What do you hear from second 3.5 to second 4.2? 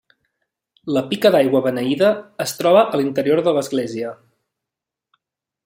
l'església.